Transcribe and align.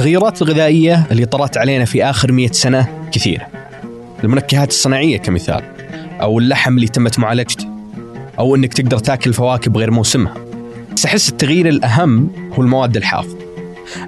التغيرات 0.00 0.42
الغذائية 0.42 1.06
اللي 1.10 1.26
طرأت 1.26 1.58
علينا 1.58 1.84
في 1.84 2.04
آخر 2.04 2.32
مئة 2.32 2.52
سنة 2.52 3.08
كثيرة. 3.12 3.46
المنكهات 4.24 4.68
الصناعية 4.68 5.18
كمثال 5.18 5.62
أو 6.20 6.38
اللحم 6.38 6.76
اللي 6.76 6.88
تمت 6.88 7.18
معالجته 7.18 7.66
أو 8.38 8.56
أنك 8.56 8.74
تقدر 8.74 8.98
تاكل 8.98 9.32
فواكه 9.32 9.70
بغير 9.70 9.90
موسمها. 9.90 10.34
بس 10.96 11.04
أحس 11.04 11.28
التغيير 11.28 11.68
الأهم 11.68 12.30
هو 12.52 12.62
المواد 12.62 12.96
الحافظة. 12.96 13.36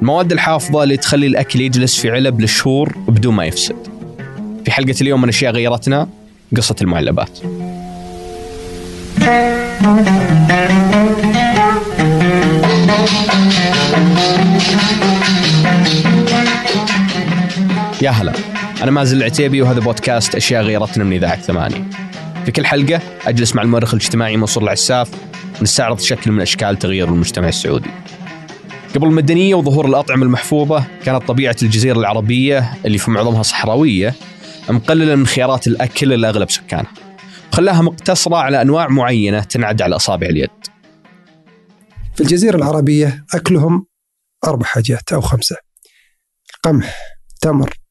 المواد 0.02 0.32
الحافظة 0.32 0.82
اللي 0.82 0.96
تخلي 0.96 1.27
الأكل 1.27 1.61
يجلس 1.61 1.98
في 1.98 2.11
علب 2.11 2.40
لشهور 2.40 2.95
بدون 3.09 3.34
ما 3.34 3.45
يفسد. 3.45 3.77
في 4.64 4.70
حلقة 4.70 4.95
اليوم 5.00 5.22
من 5.22 5.29
أشياء 5.29 5.52
غيرتنا 5.52 6.09
قصة 6.56 6.77
المعلبات. 6.82 7.38
يا 18.02 18.11
هلا. 18.11 18.32
أنا 18.82 18.90
مازن 18.90 19.16
العتيبي 19.16 19.62
وهذا 19.62 19.80
بودكاست 19.80 20.34
أشياء 20.34 20.62
غيرتنا 20.62 21.04
من 21.04 21.12
إذاعة 21.12 21.40
ثمانية. 21.40 21.90
في 22.44 22.52
كل 22.52 22.66
حلقة 22.66 23.00
أجلس 23.26 23.54
مع 23.54 23.62
المؤرخ 23.62 23.94
الاجتماعي 23.94 24.36
منصور 24.36 24.62
العساف 24.62 25.11
ونستعرض 25.61 26.00
شكل 26.00 26.32
من 26.32 26.40
أشكال 26.40 26.78
تغيير 26.78 27.08
المجتمع 27.08 27.48
السعودي. 27.48 27.90
قبل 28.94 29.06
المدنية 29.06 29.54
وظهور 29.54 29.86
الأطعمة 29.86 30.25
المحفوظة 30.25 30.84
كانت 31.04 31.28
طبيعة 31.28 31.56
الجزيرة 31.62 31.98
العربية 31.98 32.72
اللي 32.84 32.98
في 32.98 33.11
معظمها 33.11 33.42
صحراوية 33.42 34.14
مقللة 34.70 35.14
من 35.14 35.27
خيارات 35.27 35.66
الأكل 35.66 36.08
لأغلب 36.08 36.50
سكانها. 36.50 36.92
وخلاها 37.53 37.83
مقتصرة 37.83 38.36
على 38.36 38.62
أنواع 38.62 38.89
معينة 38.89 39.41
تنعد 39.41 39.83
على 39.83 39.97
أصابع 39.97 40.27
اليد. 40.27 40.50
في 42.14 42.20
الجزيرة 42.20 42.56
العربية 42.56 43.25
أكلهم 43.34 43.86
أربع 44.44 44.66
حاجات 44.66 45.12
أو 45.12 45.20
خمسة. 45.20 45.56
القمح 46.55 46.98
تمر 47.41 47.81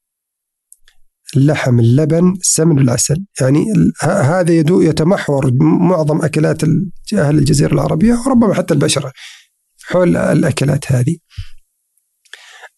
اللحم 1.36 1.80
اللبن 1.80 2.32
السمن 2.40 2.78
والعسل. 2.78 3.24
يعني 3.40 3.66
هذا 4.02 4.52
يدو 4.52 4.80
يتمحور 4.80 5.52
معظم 5.62 6.22
أكلات 6.22 6.62
أهل 7.14 7.38
الجزيرة 7.38 7.72
العربية 7.72 8.14
وربما 8.14 8.54
حتى 8.54 8.74
البشرة 8.74 9.12
حول 9.84 10.16
الأكلات 10.16 10.92
هذه. 10.92 11.16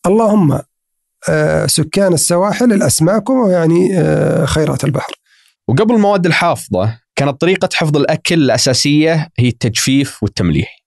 اللهم 0.06 0.60
آه، 1.28 1.66
سكان 1.66 2.12
السواحل 2.12 2.72
الأسماك 2.72 3.30
ويعني 3.30 3.98
آه، 3.98 4.44
خيرات 4.44 4.84
البحر. 4.84 5.12
وقبل 5.68 5.94
المواد 5.94 6.26
الحافظة 6.26 6.98
كانت 7.16 7.40
طريقة 7.40 7.68
حفظ 7.72 7.96
الأكل 7.96 8.34
الأساسية 8.34 9.28
هي 9.38 9.48
التجفيف 9.48 10.22
والتمليح. 10.22 10.84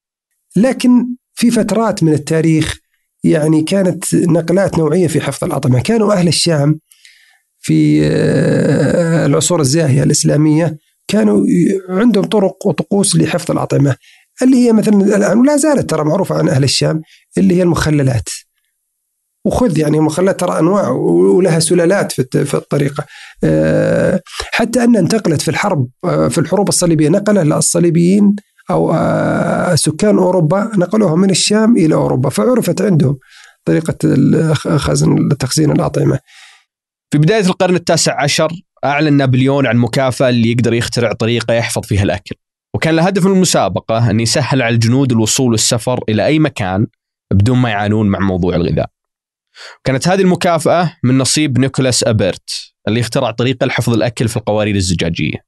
لكن 0.55 0.91
في 1.33 1.51
فترات 1.51 2.03
من 2.03 2.13
التاريخ 2.13 2.77
يعني 3.23 3.63
كانت 3.63 4.15
نقلات 4.15 4.77
نوعية 4.77 5.07
في 5.07 5.21
حفظ 5.21 5.43
الأطعمة. 5.43 5.81
كانوا 5.81 6.13
أهل 6.13 6.27
الشام 6.27 6.79
في 7.67 7.99
آه، 8.03 9.25
العصور 9.25 9.61
الزاهية 9.61 10.03
الإسلامية 10.03 10.77
كانوا 11.07 11.45
عندهم 11.89 12.25
طرق 12.25 12.67
وطقوس 12.67 13.15
لحفظ 13.15 13.51
الأطعمة 13.51 13.95
اللي 14.41 14.57
هي 14.57 14.73
مثلا 14.73 15.15
الآن 15.15 15.39
ولا 15.39 15.57
زالت 15.57 15.89
ترى 15.89 16.03
معروفة 16.03 16.35
عن 16.35 16.49
أهل 16.49 16.63
الشام 16.63 17.01
اللي 17.37 17.55
هي 17.55 17.63
المخللات. 17.63 18.29
وخذ 19.45 19.77
يعني 19.77 19.97
المخللات 19.97 20.39
ترى 20.39 20.59
أنواع 20.59 20.89
ولها 20.89 21.59
سلالات 21.59 22.11
في 22.21 22.53
الطريقة. 22.53 23.05
آه، 23.43 24.21
حتى 24.51 24.83
أن 24.83 24.95
انتقلت 24.95 25.41
في 25.41 25.51
الحرب 25.51 25.87
آه، 26.05 26.27
في 26.27 26.37
الحروب 26.37 26.69
الصليبية 26.69 27.09
نقلها 27.09 27.57
الصليبيين 27.57 28.35
أو 28.69 28.93
سكان 29.75 30.17
أوروبا 30.17 30.71
نقلوها 30.75 31.15
من 31.15 31.29
الشام 31.29 31.77
إلى 31.77 31.95
أوروبا 31.95 32.29
فعرفت 32.29 32.81
عندهم 32.81 33.17
طريقة 33.65 33.97
خزن 34.77 35.29
تخزين 35.39 35.71
الأطعمة. 35.71 36.19
في 37.11 37.17
بداية 37.17 37.45
القرن 37.45 37.75
التاسع 37.75 38.23
عشر 38.23 38.51
أعلن 38.85 39.13
نابليون 39.13 39.67
عن 39.67 39.77
مكافأة 39.77 40.29
اللي 40.29 40.51
يقدر 40.51 40.73
يخترع 40.73 41.13
طريقة 41.13 41.53
يحفظ 41.53 41.81
فيها 41.85 42.03
الأكل. 42.03 42.35
وكان 42.73 42.95
له 42.95 43.03
هدف 43.03 43.25
من 43.25 43.31
المسابقة 43.31 44.09
أن 44.09 44.19
يسهل 44.19 44.61
على 44.61 44.75
الجنود 44.75 45.11
الوصول 45.11 45.51
والسفر 45.51 45.99
إلى 46.09 46.25
أي 46.25 46.39
مكان 46.39 46.87
بدون 47.33 47.57
ما 47.57 47.69
يعانون 47.69 48.09
مع 48.09 48.19
موضوع 48.19 48.55
الغذاء. 48.55 48.89
كانت 49.83 50.07
هذه 50.07 50.21
المكافأة 50.21 50.97
من 51.03 51.17
نصيب 51.17 51.59
نيكولاس 51.59 52.03
أبرت 52.03 52.49
اللي 52.87 52.99
اخترع 52.99 53.31
طريقة 53.31 53.65
لحفظ 53.65 53.93
الأكل 53.93 54.27
في 54.27 54.37
القوارير 54.37 54.75
الزجاجية. 54.75 55.45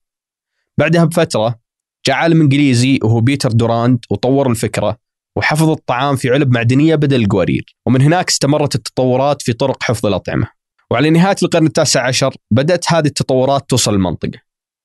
بعدها 0.78 1.06
بفترة 1.06 1.60
جاء 2.08 2.16
عالم 2.16 2.42
إنجليزي 2.42 3.00
وهو 3.04 3.22
بيتر 3.22 3.52
دوراند 3.52 4.00
وطور 4.10 4.52
الفكرة 4.52 4.98
وحفظ 5.36 5.70
الطعام 5.70 6.16
في 6.16 6.30
علب 6.30 6.52
معدنية 6.52 6.96
بدل 6.96 7.22
القوارير. 7.22 7.76
ومن 7.86 8.02
هناك 8.02 8.30
استمرت 8.30 8.76
التطورات 8.76 9.42
في 9.42 9.54
طرق 9.54 9.84
حفظ 9.84 10.06
الأطعمة. 10.06 10.59
وعلى 10.92 11.10
نهاية 11.10 11.36
القرن 11.44 11.66
التاسع 11.66 12.08
عشر 12.08 12.36
بدأت 12.52 12.86
هذه 12.92 13.08
التطورات 13.08 13.70
توصل 13.70 13.94
المنطقة 13.94 14.40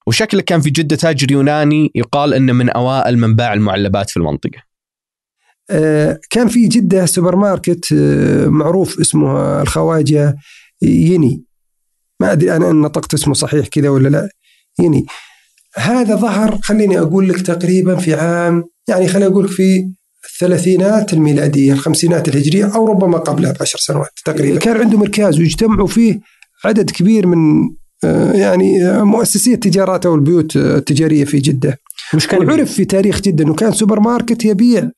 وشكله 0.06 0.42
كان 0.42 0.60
في 0.60 0.70
جدة 0.70 0.96
تاجر 0.96 1.32
يوناني 1.32 1.90
يقال 1.94 2.34
أنه 2.34 2.52
من 2.52 2.70
أوائل 2.70 3.18
من 3.18 3.34
باع 3.34 3.52
المعلبات 3.52 4.10
في 4.10 4.16
المنطقة. 4.16 4.62
آه، 5.70 6.20
كان 6.30 6.48
في 6.48 6.68
جدة 6.68 7.06
سوبر 7.06 7.36
ماركت 7.36 7.92
آه، 7.92 8.46
معروف 8.46 9.00
اسمه 9.00 9.62
الخواجة 9.62 10.36
يني. 10.82 11.44
ما 12.20 12.32
أدري 12.32 12.56
أنا 12.56 12.70
إن 12.70 12.80
نطقت 12.80 13.14
اسمه 13.14 13.34
صحيح 13.34 13.66
كذا 13.66 13.88
ولا 13.88 14.08
لا. 14.08 14.28
يني. 14.80 15.06
هذا 15.76 16.16
ظهر 16.16 16.58
خليني 16.62 16.98
أقول 17.00 17.28
لك 17.28 17.40
تقريبا 17.40 17.96
في 17.96 18.14
عام 18.14 18.64
يعني 18.88 19.08
خليني 19.08 19.26
أقول 19.26 19.44
لك 19.44 19.50
في 19.50 19.90
الثلاثينات 20.34 21.12
الميلادية 21.12 21.72
الخمسينات 21.72 22.28
الهجرية 22.28 22.74
أو 22.74 22.86
ربما 22.86 23.18
قبلها 23.18 23.52
بعشر 23.52 23.78
سنوات 23.78 24.10
تقريبا. 24.24 24.58
كان 24.58 24.76
عنده 24.76 24.98
مركز 24.98 25.38
ويجتمعوا 25.38 25.86
فيه 25.86 26.20
عدد 26.64 26.90
كبير 26.90 27.26
من 27.26 27.70
آه، 28.04 28.32
يعني 28.32 28.88
آه، 28.88 29.02
مؤسسي 29.02 29.54
التجارات 29.54 30.06
أو 30.06 30.14
البيوت 30.14 30.56
التجارية 30.56 31.24
في 31.24 31.38
جدة. 31.38 31.78
مش 32.14 32.26
كان 32.26 32.48
وعرف 32.48 32.72
في 32.72 32.84
تاريخ 32.84 33.20
جدة 33.20 33.44
أنه 33.44 33.54
كان 33.54 33.72
سوبر 33.72 34.00
ماركت 34.00 34.44
يبيع 34.44 34.90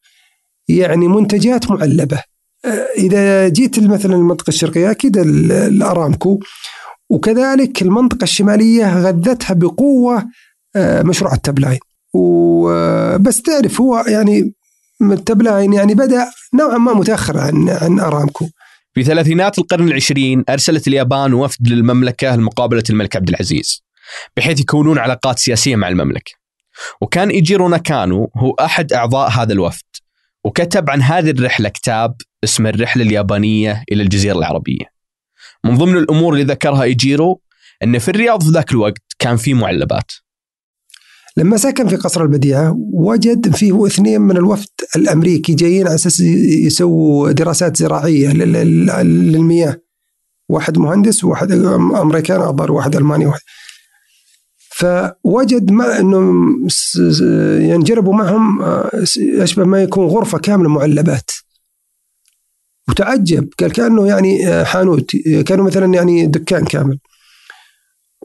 يعني 0.69 1.09
منتجات 1.09 1.71
معلبة. 1.71 2.23
آه، 2.65 2.87
إذا 2.97 3.49
جيت 3.49 3.79
مثلا 3.79 4.15
المنطقة 4.15 4.49
الشرقية 4.49 4.91
أكيد 4.91 5.17
الأرامكو. 5.19 6.41
وكذلك 7.11 7.83
المنطقة 7.83 8.25
الشمالية 8.25 8.99
غذتها 8.99 9.55
بقوة 9.55 10.25
مشروع 10.79 11.35
التبلاين. 11.35 11.79
وبس 12.15 13.43
تعرف 13.43 13.81
هو 13.81 14.05
يعني 14.09 14.56
التبلاين 15.03 15.73
يعني 15.73 15.95
بدأ 15.95 16.27
نوعا 16.55 16.79
ما 16.79 16.93
متأخر 16.95 17.39
عن 17.39 17.69
عن 17.69 18.01
أرامكو. 18.01 18.49
في 18.95 19.05
ثلاثينات 19.05 19.59
القرن 19.59 19.89
العشرين 19.89 20.45
أرسلت 20.49 20.89
اليابان 20.89 21.35
وفد 21.35 21.69
للمملكة 21.69 22.37
لمقابلة 22.37 22.83
الملك 22.91 23.17
عبد 23.17 23.29
العزيز 23.29 23.83
بحيث 24.37 24.61
يكونون 24.61 24.99
علاقات 24.99 25.39
سياسية 25.39 25.77
مع 25.77 25.89
المملكة. 25.89 26.33
وكان 27.01 27.29
إيجيرو 27.29 27.69
ناكانو 27.69 28.31
هو 28.37 28.51
أحد 28.51 28.93
أعضاء 28.93 29.31
هذا 29.31 29.53
الوفد 29.53 29.85
وكتب 30.45 30.91
عن 30.91 31.03
هذه 31.03 31.31
الرحلة 31.31 31.69
كتاب 31.69 32.15
اسمه 32.45 32.71
الرحلة 32.71 33.03
اليابانية 33.03 33.85
إلى 33.93 34.03
الجزيرة 34.03 34.39
العربية. 34.39 34.85
من 35.65 35.77
ضمن 35.77 35.97
الأمور 35.97 36.33
اللي 36.33 36.45
ذكرها 36.45 36.83
إيجيرو 36.83 37.41
أن 37.83 37.99
في 37.99 38.09
الرياض 38.09 38.43
في 38.43 38.51
ذاك 38.51 38.73
الوقت 38.73 39.03
كان 39.19 39.37
في 39.37 39.55
معلبات. 39.55 40.13
لما 41.39 41.57
سكن 41.57 41.89
في 41.89 41.97
قصر 41.97 42.23
البديعة 42.23 42.77
وجد 42.93 43.57
فيه 43.57 43.87
اثنين 43.87 44.21
من 44.21 44.37
الوفد 44.37 44.69
الأمريكي 44.97 45.55
جايين 45.55 45.87
على 45.87 45.95
أساس 45.95 46.21
يسووا 46.21 47.33
دراسات 47.33 47.77
زراعية 47.77 48.33
للمياه. 48.33 49.81
واحد 50.49 50.79
مهندس 50.79 51.25
وواحد 51.25 51.53
أمريكان 51.53 52.41
أظهر 52.41 52.73
واحد 52.73 52.97
ألماني 52.97 53.27
واحد. 53.27 53.41
فوجد 54.59 55.71
ما 55.71 56.01
إنه 56.01 56.47
ينجربوا 57.71 58.15
معهم 58.15 58.63
أشبه 59.39 59.65
ما 59.65 59.83
يكون 59.83 60.07
غرفة 60.07 60.39
كاملة 60.39 60.69
معلبات. 60.69 61.31
وتعجب 62.89 63.49
قال 63.61 63.73
كأنه 63.73 64.07
يعني 64.07 64.65
حانوت. 64.65 65.17
كانوا 65.47 65.67
مثلا 65.67 65.95
يعني 65.95 66.27
دكان 66.27 66.65
كامل. 66.65 66.99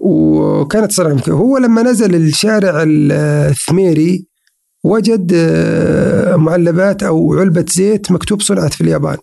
وكانت 0.01 0.91
صراحة 0.91 1.31
هو 1.31 1.57
لما 1.57 1.81
نزل 1.81 2.15
الشارع 2.15 2.83
الثميري 2.85 4.25
وجد 4.83 5.31
آه، 5.35 6.35
معلبات 6.35 7.03
أو 7.03 7.33
علبة 7.39 7.65
زيت 7.69 8.11
مكتوب 8.11 8.41
صنعت 8.41 8.73
في 8.73 8.81
اليابان. 8.81 9.17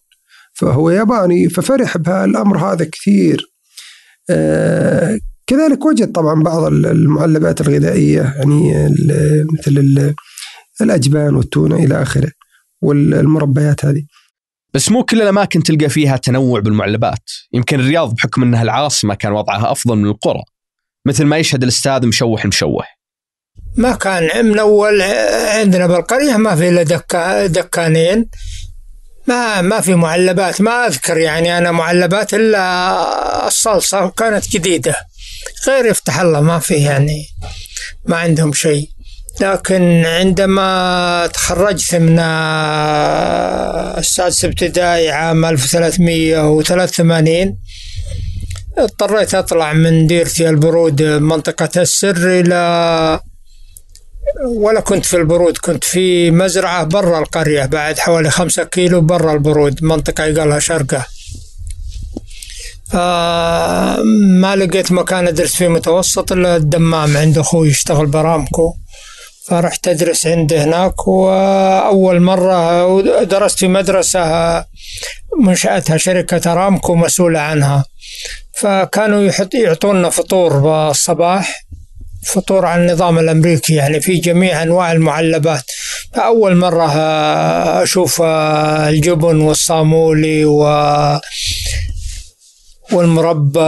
فهو 0.52 0.90
ياباني 0.90 1.48
ففرح 1.48 1.96
بهالأمر 1.96 2.58
هذا 2.58 2.84
كثير. 2.84 3.52
آه، 4.30 5.18
كذلك 5.46 5.86
وجد 5.86 6.12
طبعا 6.12 6.42
بعض 6.42 6.64
المعلبات 6.64 7.60
الغذائية 7.60 8.34
يعني 8.36 8.72
مثل 9.52 10.14
الأجبان 10.80 11.34
والتونة 11.34 11.76
إلى 11.76 12.02
آخره 12.02 12.30
والمربيات 12.82 13.84
هذه. 13.84 14.02
بس 14.74 14.90
مو 14.90 15.04
كل 15.04 15.22
الأماكن 15.22 15.62
تلقى 15.62 15.88
فيها 15.88 16.16
تنوع 16.16 16.60
بالمعلبات. 16.60 17.22
يمكن 17.52 17.80
الرياض 17.80 18.14
بحكم 18.14 18.42
أنها 18.42 18.62
العاصمة 18.62 19.14
كان 19.14 19.32
وضعها 19.32 19.72
أفضل 19.72 19.96
من 19.96 20.06
القرى. 20.06 20.42
مثل 21.06 21.24
ما 21.24 21.38
يشهد 21.38 21.62
الأستاذ 21.62 22.06
مشوح 22.06 22.46
مشوح. 22.46 22.98
ما 23.76 23.92
كان 23.92 24.46
من 24.46 24.58
أول 24.58 25.02
عندنا 25.58 25.86
بالقرية 25.86 26.36
ما 26.36 26.56
في 26.56 26.68
إلا 26.68 26.82
دكا 26.82 27.46
دكانين. 27.46 28.28
ما 29.26 29.60
ما 29.60 29.80
في 29.80 29.94
معلبات 29.94 30.60
ما 30.60 30.86
أذكر 30.86 31.16
يعني 31.16 31.58
أنا 31.58 31.72
معلبات 31.72 32.34
إلا 32.34 33.46
الصلصة 33.46 34.04
وكانت 34.04 34.48
جديدة. 34.48 34.96
غير 35.66 35.86
يفتح 35.86 36.20
الله 36.20 36.40
ما 36.40 36.58
في 36.58 36.74
يعني 36.74 37.26
ما 38.04 38.16
عندهم 38.16 38.52
شيء. 38.52 38.88
لكن 39.40 40.04
عندما 40.06 41.30
تخرجت 41.34 41.94
من 41.94 42.18
السادس 43.98 44.44
ابتدائي 44.44 45.10
عام 45.10 45.44
1383 45.44 47.58
اضطريت 48.78 49.34
أطلع 49.34 49.72
من 49.72 50.06
ديرتي 50.06 50.48
البرود 50.48 51.02
منطقة 51.02 51.70
السر 51.76 52.40
إلى 52.40 53.20
ولا 54.46 54.80
كنت 54.80 55.06
في 55.06 55.16
البرود 55.16 55.58
كنت 55.58 55.84
في 55.84 56.30
مزرعة 56.30 56.84
برا 56.84 57.18
القرية 57.18 57.64
بعد 57.64 57.98
حوالي 57.98 58.30
خمسة 58.30 58.64
كيلو 58.64 59.00
برا 59.00 59.32
البرود 59.32 59.84
منطقة 59.84 60.24
يقالها 60.24 60.58
شرقة. 60.58 61.06
ما 64.40 64.56
لقيت 64.56 64.92
مكان 64.92 65.28
أدرس 65.28 65.56
فيه 65.56 65.68
متوسط 65.68 66.32
إلا 66.32 66.56
الدمام 66.56 67.16
عند 67.16 67.38
أخوي 67.38 67.68
يشتغل 67.68 68.06
برامكو. 68.06 68.74
فرحت 69.46 69.88
أدرس 69.88 70.26
عنده 70.26 70.64
هناك 70.64 71.08
وأول 71.08 72.20
مرة 72.20 73.02
درست 73.22 73.58
في 73.58 73.68
مدرسة 73.68 74.64
منشأتها 75.40 75.96
شركة 75.96 76.52
أرامكو 76.52 76.94
مسؤولة 76.94 77.40
عنها. 77.40 77.84
فكانوا 78.60 79.22
يحط 79.22 79.54
يعطونا 79.54 80.10
فطور 80.10 80.58
بالصباح 80.58 81.64
فطور 82.26 82.66
على 82.66 82.82
النظام 82.82 83.18
الأمريكي 83.18 83.74
يعني 83.74 84.00
في 84.00 84.16
جميع 84.16 84.62
أنواع 84.62 84.92
المعلبات. 84.92 85.64
فأول 86.14 86.56
مرة 86.56 86.86
أشوف 87.82 88.22
الجبن 88.22 89.40
والصامولي 89.40 90.44
و 90.44 90.62
والمربى 92.92 93.58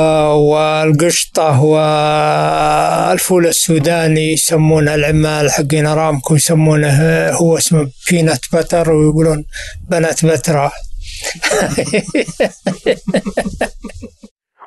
والقشطة 0.51 1.61
والفول 1.63 3.47
السوداني 3.47 4.33
يسمونه 4.33 4.95
العمال 4.95 5.51
حقين 5.51 5.87
أرامكو 5.87 6.37
يسمونه 6.37 7.29
هو 7.29 7.59
اسمه 7.59 7.91
بينات 8.11 8.41
بتر 8.53 8.93
ويقولون 8.93 9.45
بنات 9.89 10.25
بترة. 10.25 10.73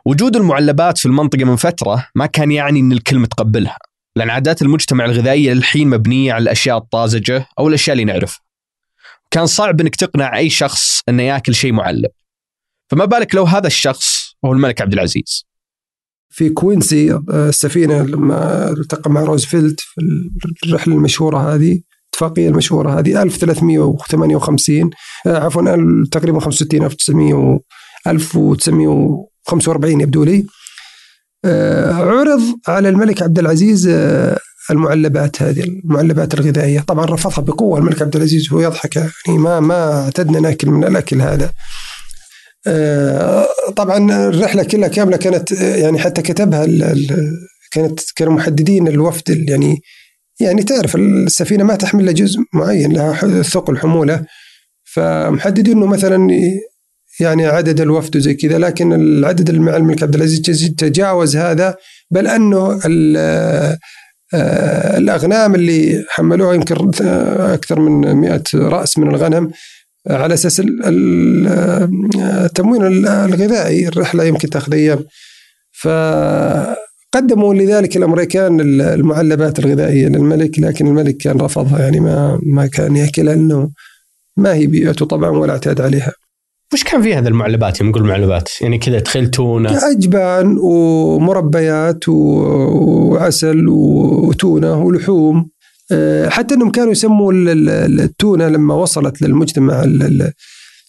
وجود 0.06 0.36
المعلبات 0.36 0.98
في 0.98 1.06
المنطقة 1.06 1.44
من 1.44 1.56
فترة 1.56 2.08
ما 2.16 2.26
كان 2.26 2.52
يعني 2.52 2.80
أن 2.80 2.92
الكل 2.92 3.20
متقبلها 3.20 3.78
لأن 4.16 4.30
عادات 4.30 4.62
المجتمع 4.62 5.06
الغذائية 5.06 5.54
للحين 5.54 5.90
مبنية 5.90 6.34
على 6.34 6.44
الأشياء 6.44 6.78
الطازجة 6.78 7.48
أو 7.60 7.68
الأشياء 7.68 7.94
اللي 7.94 8.06
نعرفها. 8.06 8.40
كان 9.32 9.46
صعب 9.46 9.82
أنك 9.82 9.96
تقنع 9.96 10.38
أي 10.38 10.50
شخص 10.50 11.02
أنه 11.10 11.24
يأكل 11.24 11.56
شيء 11.56 11.74
معلب. 11.74 12.12
فما 12.88 13.06
بالك 13.06 13.36
لو 13.36 13.44
هذا 13.44 13.68
الشخص 13.68 14.36
هو 14.46 14.54
الملك 14.54 14.82
عبد 14.82 14.94
العزيز؟ 14.94 15.46
في 16.30 16.50
كوينسي 16.50 17.20
السفينة 17.30 18.02
لما 18.04 18.70
التقى 18.72 19.12
مع 19.12 19.24
روزفلت 19.24 19.80
في 19.80 20.66
الرحلة 20.66 20.96
المشهورة 20.96 21.56
هذه 21.56 21.82
الاتفاقية 22.14 22.50
المشهورة 22.50 23.00
هذه 23.00 23.22
1358 23.22 24.90
عفوا 25.26 26.06
تقريبا 26.12 26.40
65 26.40 27.60
1900 28.08 29.33
1945 29.48 30.02
يبدو 30.02 30.24
لي. 30.24 30.46
عرض 31.92 32.42
على 32.68 32.90
الملك 32.90 33.22
عبد 33.22 33.40
العزيز 33.40 33.88
المعلبات 34.72 35.42
هذه 35.42 35.64
المعلبات 35.64 36.34
الغذائية. 36.34 36.80
طبعا 36.80 37.06
رفضها 37.06 37.42
بقوة 37.42 37.80
الملك 37.80 38.02
عبد 38.02 38.16
العزيز 38.16 38.54
وهو 38.54 38.62
يضحك 38.62 38.96
يعني 38.96 39.40
ما 39.40 39.60
ما 39.60 40.04
اعتدنا 40.04 40.40
ناكل 40.40 40.70
من 40.70 40.84
الأكل 40.84 41.22
هذا. 41.22 41.52
طبعا 43.76 44.28
الرحلة 44.28 44.64
كلها 44.64 44.88
كاملة 44.88 45.18
كانت 45.18 45.52
يعني 45.52 46.00
حتى 46.00 46.22
كتبها 46.22 46.66
كانت 47.72 48.00
كانوا 48.16 48.34
محددين 48.34 48.88
الوفد 48.88 49.50
يعني 49.50 49.82
يعني 50.40 50.64
تعرف 50.64 50.96
السفينة 50.96 51.64
ما 51.64 51.76
تحمل 51.76 52.06
لها 52.06 52.14
جزء 52.14 52.40
معين 52.54 52.94
لها 52.94 53.42
ثقل 53.42 53.78
حمولة. 53.78 54.26
فمحددين 54.84 55.78
إنه 55.78 55.86
مثلا 55.86 56.28
يعني 57.20 57.46
عدد 57.46 57.82
الوفد 57.82 58.16
وزي 58.18 58.34
كذا 58.34 58.58
لكن 58.58 58.94
العدد 58.94 59.52
مع 59.52 59.78
الملك 59.78 60.04
عبد 60.04 60.16
العزيز 60.16 60.42
تجاوز 60.78 61.36
هذا 61.38 61.76
بل 62.12 62.28
أنه 62.28 62.80
الأغنام 64.98 65.56
اللي 65.56 66.06
حملوها 66.10 66.54
يمكن 66.54 66.92
أكثر 67.40 67.80
من 67.80 68.16
100 68.16 68.44
رأس 68.56 68.98
من 68.98 69.08
الغنم 69.08 69.52
على 70.10 70.34
أساس 70.34 70.62
التموين 72.16 73.08
الغذائي 73.08 73.88
الرحلة 73.88 74.24
يمكن 74.24 74.50
تاخذ 74.50 74.74
أيام 74.74 75.06
فقدموا 75.82 77.54
لذلك 77.54 77.98
الأمريكان 77.98 78.62
المعلبات 78.82 79.60
الغذائية 79.60 80.08
للملك 80.08 80.60
لكن 80.60 80.88
الملك 80.88 81.18
كان 81.18 81.42
رفضها 81.42 81.80
يعني 81.80 82.00
ما 82.00 82.40
ما 82.44 82.68
كان 82.68 82.96
ياكلها 82.96 83.36
لأنه 83.36 83.70
ما 84.38 84.54
هي 84.54 84.68
بيئته 84.68 85.06
طبعا 85.06 85.30
ولا 85.30 85.54
اعتاد 85.54 85.82
عليها. 85.82 86.14
وش 86.74 86.84
كان 86.84 87.02
في 87.02 87.16
هذا 87.16 87.30
المعلبات 87.30 87.82
يوم 87.82 87.90
نقول 87.90 88.04
معلبات؟ 88.04 88.62
يعني 88.62 88.78
كذا 88.78 89.00
تخيل 89.00 89.28
تونه 89.32 89.92
أجبان 89.92 90.58
ومربيات 90.62 92.10
وعسل 92.10 93.68
وتونة 93.68 94.84
ولحوم. 94.84 95.50
حتى 96.28 96.56
إنهم 96.56 96.72
كانوا 96.72 96.92
يسموا 96.92 97.34
التونة 97.36 98.48
لما 98.48 98.74
وصلت 98.74 99.22
للمجتمع 99.22 99.84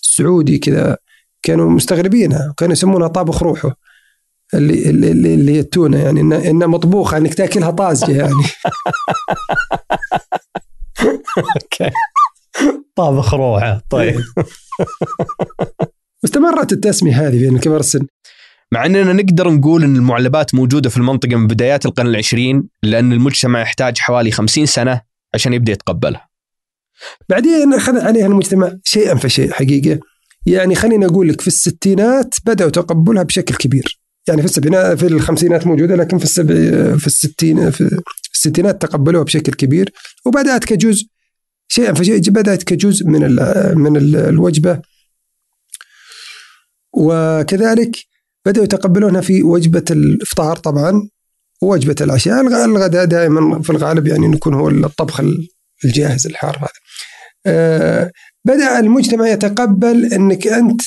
السعودي 0.02 0.58
كذا 0.58 0.96
كانوا 1.42 1.70
مستغربينها. 1.70 2.54
كانوا 2.56 2.72
يسمونها 2.72 3.08
طابخ 3.08 3.42
روحه 3.42 3.76
اللي 4.54 4.90
اللي, 4.90 5.34
اللي 5.34 5.52
هي 5.52 5.60
التونة 5.60 5.98
يعني 5.98 6.20
إنها 6.20 6.66
مطبوخة 6.66 7.16
إنك 7.16 7.34
تأكلها 7.34 7.70
طازجة 7.70 8.12
يعني. 8.12 8.32
أوكي. 11.38 11.90
طابخ 12.96 13.34
روحه 13.34 13.82
طيب. 13.90 14.20
واستمرت 16.22 16.72
التسمية 16.72 17.28
هذه 17.28 17.38
بين 17.38 17.58
كبار 17.58 17.80
السن. 17.80 18.06
مع 18.72 18.86
إننا 18.86 19.12
نقدر 19.12 19.50
نقول 19.50 19.84
إن 19.84 19.96
المعلبات 19.96 20.54
موجودة 20.54 20.90
في 20.90 20.96
المنطقة 20.96 21.36
من 21.36 21.46
بدايات 21.46 21.86
القرن 21.86 22.06
العشرين 22.06 22.68
لأن 22.82 23.12
المجتمع 23.12 23.60
يحتاج 23.60 23.98
حوالي 23.98 24.30
خمسين 24.30 24.66
سنة 24.66 25.00
عشان 25.34 25.52
يبدأ 25.52 25.72
يتقبلها. 25.72 26.28
بعدين 27.28 27.74
اخذ 27.74 27.98
عليها 27.98 28.26
المجتمع 28.26 28.72
شيئا 28.84 29.14
فشيء 29.14 29.50
حقيقة. 29.52 30.00
يعني 30.46 30.74
خليني 30.74 31.06
أقول 31.06 31.28
لك 31.28 31.40
في 31.40 31.46
الستينات 31.46 32.34
بدأوا 32.46 32.70
تقبلها 32.70 33.22
بشكل 33.22 33.54
كبير. 33.54 34.00
يعني 34.28 34.42
في 34.42 34.48
السبعينات 34.48 34.98
في 34.98 35.06
الخمسينات 35.06 35.66
موجودة 35.66 35.96
لكن 35.96 36.18
في 36.18 36.24
السبع 36.24 36.54
في 36.96 37.06
الستين 37.06 37.70
في 37.70 38.00
الستينات 38.34 38.82
تقبلوها 38.82 39.24
بشكل 39.24 39.52
كبير 39.52 39.92
وبدأت 40.24 40.64
كجزء 40.64 41.06
شيئا 41.68 41.92
فشيء 41.92 42.30
بدأت 42.30 42.62
كجزء 42.62 43.06
من 43.06 43.24
ال 43.24 43.38
من 43.78 43.96
ال 43.96 44.16
الوجبة. 44.16 44.80
وكذلك 46.92 47.96
بدأوا 48.46 48.64
يتقبلونها 48.64 49.20
في 49.20 49.42
وجبة 49.42 49.84
الإفطار 49.90 50.56
طبعا 50.56 51.08
ووجبة 51.62 51.96
العشاء. 52.00 52.40
الغداء 52.64 53.04
دائما 53.04 53.62
في 53.62 53.70
الغالب 53.70 54.06
يعني 54.06 54.36
يكون 54.36 54.54
هو 54.54 54.68
الطبخ 54.68 55.20
الجاهز 55.84 56.26
الحار 56.26 56.58
هذا. 56.58 56.68
أه 57.46 58.10
بدأ 58.44 58.78
المجتمع 58.78 59.28
يتقبل 59.28 60.12
أنك 60.12 60.46
أنت 60.46 60.82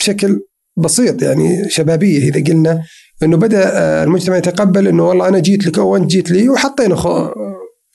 بشكل 0.00 0.40
بسيط 0.76 1.22
يعني 1.22 1.70
شبابية. 1.70 2.28
إذا 2.28 2.52
قلنا 2.52 2.82
أنه 3.22 3.36
بدأ 3.36 4.04
المجتمع 4.04 4.36
يتقبل 4.36 4.88
أنه 4.88 5.08
والله 5.08 5.28
أنا 5.28 5.38
جيت 5.38 5.66
لك 5.66 5.78
أو 5.78 5.96
أنت 5.96 6.10
جيت 6.10 6.30
لي 6.30 6.48
وحطينا 6.48 6.96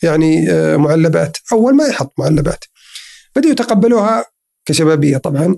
يعني 0.04 0.46
معلبات. 0.78 1.38
أول 1.52 1.75
ما 1.75 1.86
يحط 1.86 2.14
معلبات 2.20 2.64
بدأوا 3.36 3.52
يتقبلوها 3.52 4.25
كشبابية 4.66 5.18
طبعا 5.18 5.56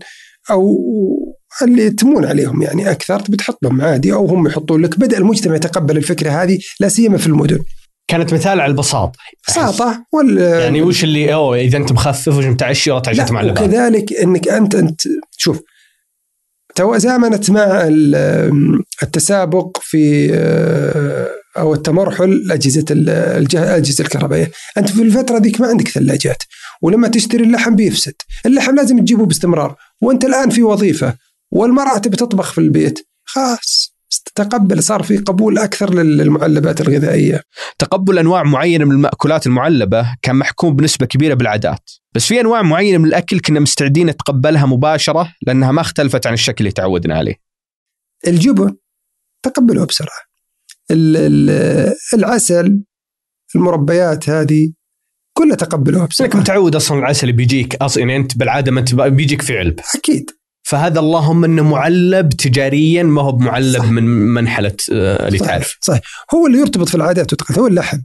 أو 0.51 0.77
اللي 1.61 1.85
يتمون 1.85 2.25
عليهم 2.25 2.61
يعني 2.61 2.91
أكثر 2.91 3.23
بتحط 3.29 3.57
لهم 3.63 3.81
عادي 3.81 4.13
أو 4.13 4.25
هم 4.25 4.47
يحطون 4.47 4.81
لك. 4.81 4.99
بدأ 4.99 5.17
المجتمع 5.17 5.55
يتقبل 5.55 5.97
الفكرة 5.97 6.29
هذه 6.29 6.59
لا 6.79 6.89
سيما 6.89 7.17
في 7.17 7.27
المدن. 7.27 7.59
كانت 8.07 8.33
مثال 8.33 8.59
على 8.59 8.71
البساطه 8.71 9.19
بساطة. 9.47 10.05
وال 10.13 10.37
يعني 10.37 10.81
وش 10.81 11.03
اللي 11.03 11.33
أوه 11.33 11.57
إذا 11.59 11.77
أنت 11.77 11.91
مخفف 11.91 12.37
وش 12.37 12.45
متعشي 12.45 12.91
وتعشيت 12.91 13.31
مع 13.31 13.41
اللبان 13.41 13.63
وكذلك 13.63 14.13
إنك 14.13 14.47
أنت 14.47 14.75
أنت 14.75 15.01
شوف 15.37 15.61
تزامنت 16.75 17.49
مع 17.49 17.87
التسابق 19.03 19.77
في 19.81 20.27
أو 21.57 21.73
التمرحل 21.73 22.51
أجهزة 22.51 22.85
الاجهزه 22.91 24.03
الكهربائية، 24.03 24.51
أنت 24.77 24.89
في 24.89 25.01
الفترة 25.01 25.37
ذيك 25.37 25.61
ما 25.61 25.67
عندك 25.67 25.87
ثلاجات، 25.87 26.43
ولما 26.81 27.07
تشتري 27.07 27.43
اللحم 27.43 27.75
بيفسد، 27.75 28.13
اللحم 28.45 28.75
لازم 28.75 28.99
تجيبه 28.99 29.25
باستمرار، 29.25 29.75
وأنت 30.01 30.25
الآن 30.25 30.49
في 30.49 30.63
وظيفة 30.63 31.17
والمرأة 31.51 31.97
تبي 31.97 32.17
تطبخ 32.17 32.51
في 32.51 32.57
البيت. 32.57 33.07
خلاص 33.23 33.97
تقبل 34.35 34.83
صار 34.83 35.03
في 35.03 35.17
قبول 35.17 35.57
أكثر 35.57 35.93
للمعلبات 35.93 36.81
الغذائية. 36.81 37.41
تقبل 37.79 38.19
أنواع 38.19 38.43
معينة 38.43 38.85
من 38.85 38.91
المأكولات 38.91 39.47
المعلبة 39.47 40.15
كان 40.21 40.35
محكوم 40.35 40.75
بنسبة 40.75 41.05
كبيرة 41.05 41.33
بالعادات، 41.33 41.89
بس 42.15 42.25
في 42.25 42.41
أنواع 42.41 42.61
معينة 42.61 42.97
من 42.97 43.05
الأكل 43.05 43.39
كنا 43.39 43.59
مستعدين 43.59 44.07
نتقبلها 44.07 44.65
مباشرة 44.65 45.33
لأنها 45.47 45.71
ما 45.71 45.81
اختلفت 45.81 46.27
عن 46.27 46.33
الشكل 46.33 46.57
اللي 46.59 46.71
تعودنا 46.71 47.15
عليه. 47.15 47.35
الجبن 48.27 48.75
تقبله 49.43 49.85
بسرعة. 49.85 50.26
العسل 52.13 52.83
المربيات 53.55 54.29
هذه 54.29 54.71
كلها 55.37 55.55
تقبلوها 55.55 56.01
إنك 56.01 56.09
بسرعة 56.09 56.37
متعود 56.37 56.75
أصلا 56.75 56.99
العسل 56.99 57.31
بيجيك 57.31 57.75
أصلا 57.75 57.99
يعني 58.03 58.15
أنت 58.15 58.37
بالعادة 58.37 58.71
ما 58.71 58.79
أنت 58.79 58.95
بيجيك 58.95 59.41
في 59.41 59.57
علبه، 59.57 59.83
أكيد 59.95 60.31
فهذا 60.63 60.99
اللهم 60.99 61.43
إنه 61.43 61.63
معلب 61.63 62.29
تجاريا 62.29 63.03
ما 63.03 63.21
هو 63.21 63.37
معلب 63.37 63.81
صح. 63.81 63.89
من 63.89 64.03
منحلة 64.03 64.75
آه، 64.91 65.27
اللي 65.27 65.37
صحيح. 65.37 65.51
تعرف. 65.51 65.77
صحيح 65.81 66.01
هو 66.33 66.47
اللي 66.47 66.57
يرتبط 66.59 66.89
في 66.89 66.95
العادات 66.95 67.33
والتقاليد 67.33 67.59
هو 67.59 67.67
اللحم 67.67 67.97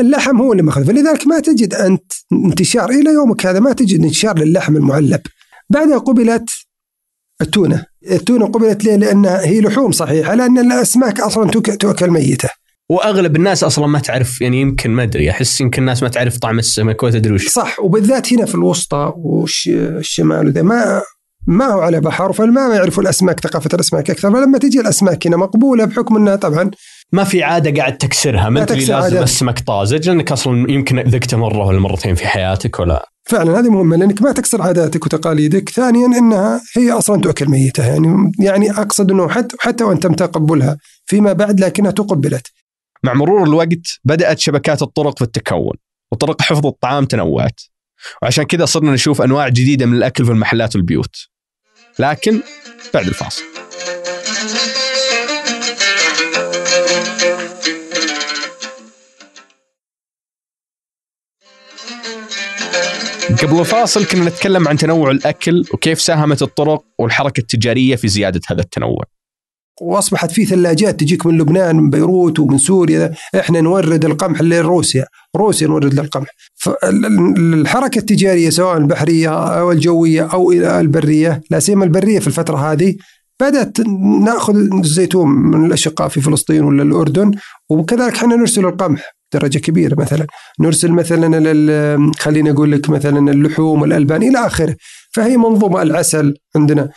اللحم 0.00 0.36
هو 0.36 0.52
اللي 0.52 0.62
مأخذ 0.62 0.84
فلذلك 0.84 1.26
ما 1.26 1.40
تجد 1.40 1.74
أنت 1.74 2.12
انتشار 2.32 2.90
إلى 2.90 3.10
يومك 3.10 3.46
هذا 3.46 3.60
ما 3.60 3.72
تجد 3.72 4.00
انتشار 4.04 4.38
للحم 4.38 4.76
المعلب 4.76 5.20
بعدها 5.70 5.98
قبلت 5.98 6.50
التونة. 7.40 7.84
التونة 8.10 8.46
قبلت 8.46 8.84
ليه؟ 8.84 8.96
لانها 8.96 9.46
هي 9.46 9.60
لحوم 9.60 9.92
صحيحة 9.92 10.34
لأن 10.34 10.58
الاسماك 10.58 11.20
أصلا 11.20 11.50
تؤك- 11.50 11.76
تؤكل 11.76 12.10
ميتة. 12.10 12.48
وأغلب 12.90 13.36
الناس 13.36 13.64
أصلا 13.64 13.86
ما 13.86 13.98
تعرف 13.98 14.40
يعني 14.40 14.60
يمكن 14.60 14.90
ما 14.90 15.02
أدري 15.02 15.30
أحس 15.30 15.60
يمكن 15.60 15.82
الناس 15.82 16.02
ما 16.02 16.08
تعرف 16.08 16.38
طعم 16.38 16.58
السمك 16.58 17.02
ولا 17.02 17.12
تدري 17.12 17.34
وش. 17.34 17.48
صح 17.48 17.80
وبالذات 17.80 18.32
هنا 18.32 18.46
في 18.46 18.54
الوسطى 18.54 19.12
والشمال 19.16 20.46
وذا 20.46 20.62
ما 20.62 21.02
ما 21.46 21.66
هو 21.66 21.80
على 21.80 22.00
بحر 22.00 22.32
فما 22.32 22.68
ما 22.68 22.74
يعرفوا 22.74 23.02
الأسماك 23.02 23.40
ثقافة 23.40 23.70
الأسماك 23.74 24.10
أكثر. 24.10 24.30
فلما 24.30 24.58
تجي 24.58 24.80
الأسماك 24.80 25.26
هنا 25.26 25.36
مقبولة 25.36 25.84
بحكم 25.84 26.16
إنها 26.16 26.36
طبعا 26.36 26.70
ما 27.12 27.24
في 27.24 27.42
عادة 27.42 27.80
قاعد 27.80 27.98
تكسرها 27.98 28.48
ما 28.48 28.60
انت 28.60 28.68
تكسر 28.72 29.00
لازم. 29.00 29.18
السمك 29.22 29.58
طازج 29.60 30.08
لأنك 30.08 30.32
أصلا 30.32 30.70
يمكن 30.70 30.98
ذقته 31.00 31.36
مره 31.36 31.66
ولا 31.66 31.78
مرتين 31.80 32.14
في 32.14 32.26
حياتك 32.26 32.80
ولا 32.80 33.08
فعلا 33.30 33.60
هذه 33.60 33.68
مهمة 33.68 33.96
لأنك 33.96 34.22
ما 34.22 34.32
تكسر 34.32 34.62
عاداتك 34.62 35.06
وتقاليدك، 35.06 35.68
ثانيا 35.68 36.06
إنها 36.06 36.60
هي 36.76 36.92
أصلا 36.92 37.20
تؤكل 37.20 37.48
ميتة 37.48 37.86
يعني 37.86 38.32
يعني 38.38 38.70
أقصد 38.70 39.10
إنه 39.10 39.28
حتى 39.28 39.56
حتى 39.60 39.84
وان 39.84 40.00
تم 40.00 40.12
تقبلها 40.12 40.76
فيما 41.06 41.32
بعد 41.32 41.60
لكنها 41.60 41.90
تقبلت. 41.90 42.46
مع 43.04 43.14
مرور 43.14 43.42
الوقت 43.42 44.00
بدأت 44.04 44.38
شبكات 44.38 44.82
الطرق 44.82 45.18
في 45.18 45.24
التكون 45.24 45.74
وطرق 46.12 46.42
حفظ 46.42 46.66
الطعام 46.66 47.04
تنوعت. 47.04 47.60
وعشان 48.22 48.44
كذا 48.44 48.64
صرنا 48.64 48.92
نشوف 48.92 49.22
أنواع 49.22 49.48
جديدة 49.48 49.86
من 49.86 49.96
الأكل 49.96 50.24
في 50.24 50.30
المحلات 50.30 50.76
والبيوت. 50.76 51.16
لكن 51.98 52.40
بعد 52.94 53.06
الفاصل. 53.06 53.49
قبل 63.38 63.60
الفاصل 63.60 64.04
كنا 64.04 64.24
نتكلم 64.24 64.68
عن 64.68 64.76
تنوع 64.76 65.10
الأكل 65.10 65.64
وكيف 65.74 66.00
ساهمت 66.00 66.42
الطرق 66.42 66.84
والحركة 66.98 67.40
التجارية 67.40 67.96
في 67.96 68.08
زيادة 68.08 68.40
هذا 68.50 68.60
التنوع. 68.60 69.04
وأصبحت 69.80 70.30
في 70.30 70.44
ثلاجات 70.44 71.00
تجيك 71.00 71.26
من 71.26 71.38
لبنان 71.38 71.76
من 71.76 71.90
بيروت 71.90 72.38
ومن 72.38 72.58
سوريا. 72.58 73.14
إحنا 73.38 73.60
نورد 73.60 74.04
القمح 74.04 74.40
لروسيا، 74.42 75.06
روسيا 75.36 75.66
نورد 75.66 75.94
للقمح. 75.94 76.28
فالحركه 76.56 77.98
التجارية 77.98 78.50
سواء 78.50 78.76
البحرية 78.76 79.28
أو 79.60 79.72
الجوية 79.72 80.22
أو 80.22 80.52
البرية، 80.52 81.42
لا 81.50 81.58
سيما 81.58 81.84
البرية 81.84 82.18
في 82.18 82.26
الفترة 82.26 82.72
هذه 82.72 82.94
بدأت 83.40 83.80
نأخذ 84.24 84.56
الزيتون 84.56 85.28
من 85.28 85.66
الأشقاء 85.66 86.08
في 86.08 86.20
فلسطين 86.20 86.64
ولا 86.64 86.82
الأردن 86.82 87.30
وكذلك 87.68 88.14
إحنا 88.14 88.36
نرسل 88.36 88.66
القمح. 88.66 89.19
درجة 89.32 89.58
كبيرة. 89.58 89.94
مثلا، 90.00 90.26
نرسل 90.60 90.92
مثلا 90.92 92.12
خليني 92.18 92.50
أقول 92.50 92.72
لك 92.72 92.90
مثلا 92.90 93.32
اللحوم 93.32 93.82
والألبان 93.82 94.22
إلى 94.22 94.46
آخره، 94.46 94.76
فهي 95.12 95.36
منظومة 95.36 95.82
العسل 95.82 96.34
عندنا. 96.56 96.90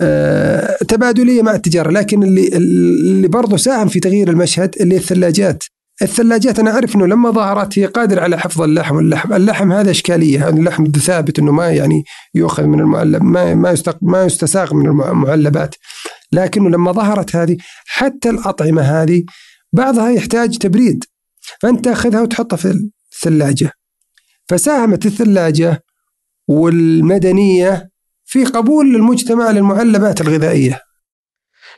آه، 0.00 0.76
تبادلية 0.88 1.42
مع 1.42 1.54
التجارة. 1.54 1.90
لكن 1.90 2.22
اللي 2.22 2.48
اللي 2.48 3.28
برضه 3.28 3.56
ساهم 3.56 3.88
في 3.88 4.00
تغيير 4.00 4.30
المشهد 4.30 4.74
اللي 4.80 4.96
الثلاجات. 4.96 5.64
الثلاجات 6.02 6.58
أنا 6.58 6.70
أعرف 6.70 6.96
إنه 6.96 7.06
لما 7.06 7.30
ظهرت 7.30 7.78
هي 7.78 7.86
قادره 7.86 8.20
على 8.20 8.38
حفظ 8.38 8.62
اللحم. 8.62 8.96
واللحم 8.96 9.32
اللحم 9.32 9.72
هذا 9.72 9.90
إشكالية. 9.90 10.48
اللحم 10.48 10.84
ثابت 10.86 11.38
إنه 11.38 11.52
ما 11.52 11.70
يعني 11.70 12.04
يؤخذ 12.34 12.64
من 12.64 12.80
المعلب 12.80 13.22
ما 13.22 13.54
ما 13.54 13.70
يستق 13.70 13.98
ما 14.02 14.24
يستساغ 14.24 14.74
من 14.74 14.86
المعلبات. 14.86 15.74
لكنه 16.32 16.70
لما 16.70 16.92
ظهرت 16.92 17.36
هذه 17.36 17.56
حتى 17.86 18.30
الأطعمة 18.30 18.82
هذه 18.82 19.22
بعضها 19.72 20.10
يحتاج 20.10 20.58
تبريد. 20.58 21.04
فأنت 21.62 21.84
تاخذها 21.84 22.22
وتحطها 22.22 22.56
في 22.56 22.90
الثلاجة. 23.12 23.72
فساهمت 24.48 25.06
الثلاجة 25.06 25.84
والمدنية 26.48 27.90
في 28.24 28.44
قبول 28.44 28.96
المجتمع 28.96 29.50
للمعلبات 29.50 30.20
الغذائية. 30.20 30.80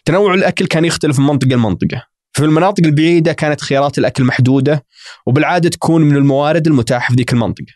تنوع 0.04 0.34
الأكل 0.34 0.66
كان 0.66 0.84
يختلف 0.84 1.18
من 1.18 1.26
منطقة 1.26 1.48
لمنطقة. 1.48 2.06
في 2.32 2.44
المناطق 2.44 2.84
البعيدة 2.84 3.32
كانت 3.32 3.60
خيارات 3.60 3.98
الأكل 3.98 4.24
محدودة 4.24 4.84
وبالعادة 5.26 5.68
تكون 5.68 6.02
من 6.02 6.16
الموارد 6.16 6.66
المتاحة 6.66 7.10
في 7.10 7.16
ذيك 7.16 7.32
المنطقة. 7.32 7.72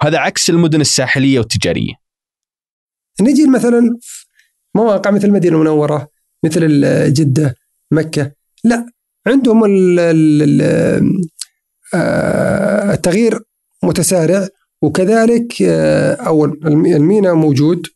وهذا 0.00 0.18
عكس 0.18 0.50
المدن 0.50 0.80
الساحلية 0.80 1.38
والتجارية. 1.38 1.92
نجي 3.20 3.46
مثلا 3.46 3.98
مواقع 4.74 5.10
مثل 5.10 5.26
المدينة 5.26 5.56
المنورة 5.56 6.08
مثل 6.44 6.82
جدة 7.12 7.54
مكة. 7.90 8.32
لا 8.64 8.86
عندهم 9.26 9.64
ال- 9.64 9.98
ال- 10.00 10.42
ال- 10.62 11.22
آه، 11.94 12.94
التغيير 12.94 13.38
متسارع 13.82 14.48
وكذلك 14.82 15.62
آه، 15.62 16.14
اول 16.14 16.60
الم- 16.66 16.86
الميناء 16.86 17.34
موجود 17.34 17.86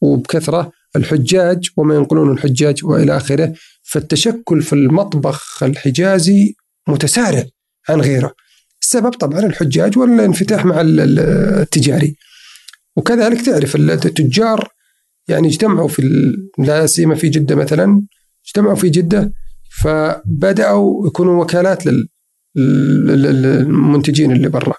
وبكثرة 0.00 0.72
الحجاج 0.96 1.68
وما 1.76 1.94
ينقلون 1.94 2.32
الحجاج 2.32 2.84
وإلى 2.84 3.16
آخره. 3.16 3.52
فالتشكل 3.82 4.62
في 4.62 4.72
المطبخ 4.72 5.62
الحجازي 5.62 6.54
متسارع 6.88 7.44
عن 7.88 8.00
غيره. 8.00 8.34
السبب 8.82 9.10
طبعا 9.10 9.40
الحجاج 9.40 9.98
والانفتاح 9.98 10.64
مع 10.64 10.80
ال- 10.80 11.00
ال- 11.00 11.18
التجاري. 11.60 12.16
وكذلك 12.96 13.40
تعرف 13.46 13.76
التجار 13.76 14.68
يعني 15.28 15.48
اجتمعوا 15.48 15.88
في 15.88 16.02
لا 16.58 16.86
سيما 16.86 17.14
في 17.14 17.28
جدة 17.28 17.54
مثلا 17.54 18.02
اجتمعوا 18.46 18.76
في 18.76 18.88
جدة 18.88 19.32
فبدأوا 19.70 21.06
يكونوا 21.08 21.42
وكالات 21.42 21.86
لل 21.86 22.08
لل- 22.56 23.22
لل- 23.22 23.42
للمنتجين 23.42 24.32
اللي 24.32 24.48
برا. 24.48 24.74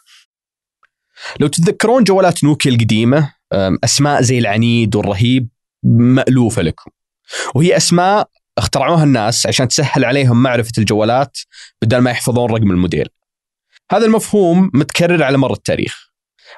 لو 1.40 1.48
تتذكرون 1.48 2.04
جوالات 2.04 2.44
نوكيا 2.44 2.72
القديمة 2.72 3.34
أسماء 3.84 4.22
زي 4.22 4.40
العنيد 4.40 4.96
والرهيب 4.96 5.50
مألوفة 5.84 6.62
لكم. 6.62 6.92
وهي 7.56 7.78
أسماء 7.78 8.30
اخترعوها 8.58 9.04
الناس 9.04 9.48
عشان 9.48 9.68
تسهل 9.68 10.06
عليهم 10.06 10.44
معرفة 10.44 10.72
الجوالات 10.78 11.38
بدل 11.82 11.98
ما 11.98 12.12
يحفظون 12.12 12.50
رقم 12.52 12.72
الموديل. 12.72 13.08
هذا 13.92 14.06
المفهوم 14.06 14.72
متكرر 14.74 15.24
على 15.24 15.38
مر 15.38 15.54
التاريخ. 15.54 16.08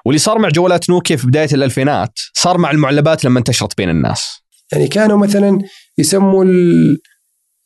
واللي 0.06 0.20
صار 0.20 0.40
مع 0.40 0.50
جوالات 0.50 0.90
نوكيا 0.90 1.16
في 1.16 1.28
بداية 1.28 1.50
الألفينات 1.54 2.20
صار 2.34 2.58
مع 2.58 2.72
المعلبات 2.72 3.26
لما 3.26 3.40
انتشرت 3.40 3.78
بين 3.78 3.90
الناس. 3.90 4.40
يعني 4.72 4.88
كانوا 4.88 5.18
مثلا 5.18 5.60
يسموا 5.98 6.46
ال- 6.46 6.98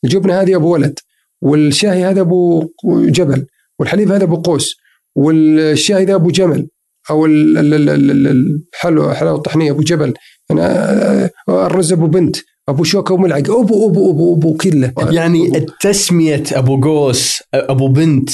الجبنة 0.04 0.40
هذه 0.40 0.56
أبو 0.56 0.72
ولد 0.72 0.98
والشاهي 1.42 2.04
هذا 2.04 2.20
أبو 2.20 2.68
جبل 2.86 3.46
والحليب 3.78 4.12
هذا 4.12 4.24
أبو 4.24 4.36
قوس 4.36 4.74
والشاي 5.16 6.04
ذا 6.04 6.14
أبو 6.14 6.30
جمل 6.30 6.68
أو 7.10 7.26
ال- 7.26 7.58
ال- 7.58 7.74
ال- 7.74 7.90
ال- 7.90 8.10
ال- 8.10 8.60
الحلوى 8.74 9.10
الحلاوه 9.12 9.36
الطحينيه 9.36 9.70
أبو 9.70 9.80
جبل 9.82 10.14
يعني 10.50 10.62
آه، 10.62 11.30
الرز 11.48 11.92
أبو 11.92 12.06
بنت 12.06 12.36
أبو 12.68 12.84
شوكة 12.84 13.14
وملعقه 13.14 13.60
أبو 13.62 13.88
أبو 13.90 14.10
أبو 14.10 14.34
أبو 14.34 14.56
كله. 14.56 14.92
يعني 15.10 15.56
التسمية 15.58 16.42
أبو 16.52 16.80
قوس 16.80 17.42
أبو 17.54 17.88
بنت 17.88 18.30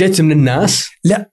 جت 0.00 0.20
من 0.20 0.32
الناس؟ 0.32 0.86
لا 1.04 1.30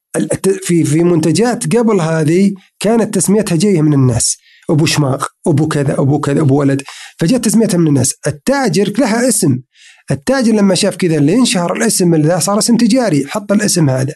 في 0.62 0.84
في 0.84 1.04
منتجات 1.04 1.76
قبل 1.78 2.02
هذه 2.02 2.52
كانت 2.80 3.16
تسميتها 3.16 3.56
جاية 3.56 3.82
من 3.82 3.94
الناس. 3.94 4.38
أبو 4.70 4.86
شماغ 4.86 5.26
أبو 5.48 5.68
كذا 5.68 5.94
أبو 6.00 6.20
كذا 6.20 6.42
أبو 6.42 6.60
ولد 6.60 6.82
فجت 7.20 7.46
تسميتها 7.46 7.78
من 7.78 7.88
الناس. 7.88 8.14
التاجر 8.28 8.94
لها 9.00 9.28
اسم. 9.28 9.60
التاجر 10.12 10.54
لما 10.54 10.76
شاف 10.76 10.96
كذا 10.96 11.18
اللي 11.18 11.36
انشهر 11.36 11.74
الاسم 11.74 12.16
ذا 12.16 12.40
صار 12.40 12.58
اسم 12.58 12.78
تجاري 12.78 13.26
حط 13.28 13.52
الاسم 13.52 13.90
هذا. 13.90 14.14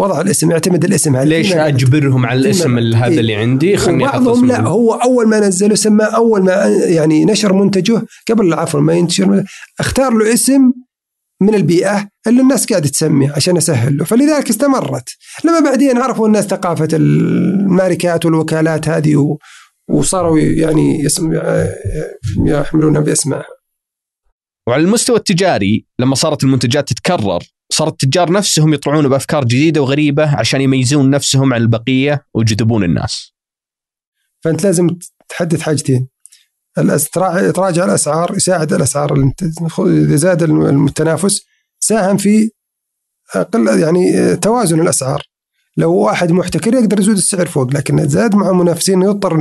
وضع 0.00 0.20
الاسم 0.20 0.50
يعتمد 0.50 0.84
الاسم 0.84 1.16
هذا. 1.16 1.24
ليش 1.24 1.52
أجبرهم 1.52 2.26
على 2.26 2.40
الاسم 2.40 2.78
هذا 2.78 3.06
إيه. 3.06 3.20
اللي 3.20 3.34
عندي؟ 3.34 3.76
خلني 3.76 4.08
اسم 4.08 4.46
لا 4.46 4.60
هو 4.60 4.92
أول 4.92 5.28
ما 5.28 5.40
نزله 5.40 5.74
سماه 5.74 6.06
أول 6.06 6.44
ما 6.44 6.52
يعني 6.66 7.24
نشر 7.24 7.52
منتجه 7.52 8.02
قبل 8.28 8.54
عفوا 8.54 8.80
ما 8.80 8.94
ينتشر. 8.94 9.44
اختار 9.80 10.12
له 10.12 10.34
اسم 10.34 10.72
من 11.42 11.54
البيئة 11.54 12.08
اللي 12.26 12.42
الناس 12.42 12.66
قاعدة 12.66 12.88
تسميه 12.88 13.32
عشان 13.36 13.56
اسهل 13.56 13.96
له 13.96 14.04
فلذلك 14.04 14.50
استمرت. 14.50 15.08
لما 15.44 15.60
بعدين 15.60 15.98
عرفوا 15.98 16.26
الناس 16.26 16.44
ثقافة 16.44 16.88
الماركات 16.92 18.26
والوكالات 18.26 18.88
هذه 18.88 19.36
وصاروا 19.88 20.38
يعني 20.38 21.04
يسم 21.04 21.40
يحملونها 22.46 23.00
باسمها 23.00 23.44
وعلى 24.66 24.82
المستوى 24.82 25.16
التجاري 25.16 25.86
لما 25.98 26.14
صارت 26.14 26.44
المنتجات 26.44 26.88
تتكرر 26.88 27.42
صار 27.72 27.88
التجار 27.88 28.32
نفسهم 28.32 28.74
يطلعون 28.74 29.08
بأفكار 29.08 29.44
جديدة 29.44 29.82
وغريبة 29.82 30.36
عشان 30.36 30.60
يميزون 30.60 31.10
نفسهم 31.10 31.54
عن 31.54 31.60
البقية 31.60 32.26
ويجذبون 32.34 32.84
الناس. 32.84 33.34
فأنت 34.40 34.64
لازم 34.64 34.88
تحدد 35.28 35.60
حاجتين 35.60 36.08
تراجع 37.54 37.84
الأسعار 37.84 38.36
يساعد 38.36 38.72
الأسعار 38.72 39.32
إذا 39.80 40.16
زاد 40.16 40.42
التنافس 40.42 41.42
ساهم 41.80 42.16
في 42.16 42.50
قل 43.52 43.80
يعني 43.80 44.36
توازن 44.36 44.80
الأسعار 44.80 45.22
لو 45.76 45.94
واحد 45.94 46.32
محتكر 46.32 46.74
يقدر 46.74 47.00
يزود 47.00 47.16
السعر 47.16 47.46
فوق 47.46 47.74
لكن 47.74 48.08
زاد 48.08 48.34
مع 48.34 48.52
منافسين 48.52 49.02
يضطر 49.02 49.40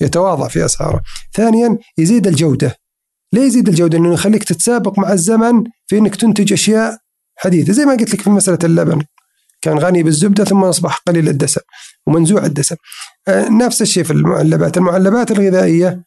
يتواضع 0.00 0.48
في 0.48 0.64
أسعاره. 0.64 1.00
ثانيا 1.34 1.78
يزيد 1.98 2.26
الجودة. 2.26 2.76
ليه 3.32 3.42
يزيد 3.42 3.68
الجودة؟ 3.68 3.98
لأنه 3.98 4.14
يخليك 4.14 4.44
تتسابق 4.44 4.98
مع 4.98 5.12
الزمن 5.12 5.64
في 5.86 5.98
إنك 5.98 6.16
تنتج 6.16 6.52
أشياء 6.52 6.98
حديثة 7.36 7.72
زي 7.72 7.84
ما 7.84 7.92
قلت 7.92 8.14
لك 8.14 8.20
في 8.20 8.30
مسألة 8.30 8.58
اللبن 8.64 9.02
كان 9.60 9.78
غني 9.78 10.02
بالزبدة 10.02 10.44
ثم 10.44 10.64
أصبح 10.64 10.96
قليل 11.06 11.28
الدسم 11.28 11.60
ومنزوع 12.06 12.46
الدسم. 12.46 12.76
آه، 13.28 13.48
نفس 13.48 13.82
الشيء 13.82 14.04
في 14.04 14.10
المعلبات، 14.10 14.76
المعلبات 14.76 15.30
الغذائية 15.30 16.02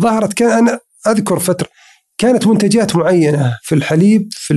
ظهرت 0.00 0.32
كان 0.32 0.50
أنا 0.50 0.78
أذكر 1.06 1.38
فترة 1.38 1.68
كانت 2.18 2.46
منتجات 2.46 2.96
معينة 2.96 3.58
في 3.62 3.74
الحليب 3.74 4.28
في 4.30 4.54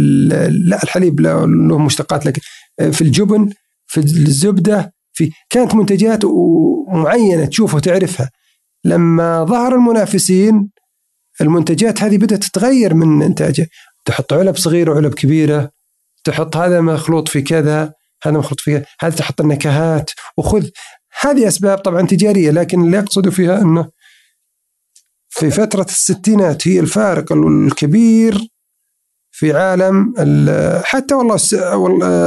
لا 0.66 0.84
الحليب 0.84 1.20
له 1.20 1.78
مشتقات 1.78 2.26
لكن 2.26 2.42
آه، 2.80 2.90
في 2.90 3.02
الجبن 3.02 3.54
في 3.88 4.00
الزبدة 4.00 4.94
في 5.14 5.32
كانت 5.50 5.76
منتجات 5.76 6.26
معينة 6.88 7.46
تشوفها 7.46 7.76
وتعرفها 7.76 8.30
لما 8.86 9.44
ظهر 9.44 9.76
المنافسين 9.76 10.70
المنتجات 11.42 12.04
هذه 12.04 12.18
بدأت 12.18 12.44
تتغير 12.44 12.94
من 12.94 13.22
انتاجها 13.24 13.68
تحط 14.06 14.34
علب 14.34 14.58
صغيرة 14.58 14.92
وعلب 14.92 15.14
كبيرة. 15.14 15.72
تحط 16.24 16.58
هذا 16.58 16.82
مخلوط 16.82 17.28
في 17.28 17.42
كذا 17.42 17.94
هذا 18.24 18.38
مخلوط 18.38 18.60
في 18.60 18.84
هذا 19.02 19.16
تحط 19.16 19.42
النكهات. 19.42 20.12
وخذ 20.38 20.68
هذه 21.22 21.48
أسباب 21.48 21.78
طبعا 21.78 22.02
تجارية 22.08 22.52
لكن 22.52 22.82
اللي 22.86 23.00
أقصده 23.00 23.32
فيها 23.32 23.62
إنه 23.62 23.90
في 25.30 25.52
فترة 25.52 25.84
الستينات 25.84 26.68
هي 26.68 26.80
الفارق 26.80 27.32
الكبير 27.34 28.48
في 29.32 29.54
عالم 29.54 30.14
ال- 30.20 30.86
حتى 30.86 31.16
والله 31.16 31.38